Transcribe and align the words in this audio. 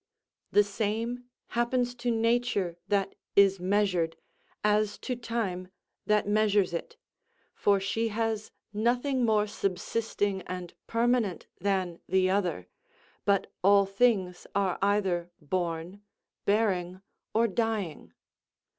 The 0.51 0.63
same 0.63 1.25
happens 1.49 1.93
to 1.93 2.09
nature, 2.09 2.75
that 2.87 3.13
is 3.35 3.59
measured, 3.59 4.17
as 4.63 4.97
to 4.97 5.15
time 5.15 5.67
that 6.07 6.27
measures 6.27 6.73
it; 6.73 6.97
for 7.53 7.79
she 7.79 8.07
has 8.07 8.49
nothing 8.73 9.23
more 9.23 9.45
subsisting 9.45 10.41
and 10.47 10.73
permanent 10.87 11.45
than 11.59 11.99
the 12.09 12.31
other, 12.31 12.67
but 13.25 13.51
all 13.63 13.85
things 13.85 14.47
are 14.55 14.79
either 14.81 15.29
born, 15.39 16.01
bearing, 16.45 17.03
or 17.35 17.47
dying. 17.47 18.11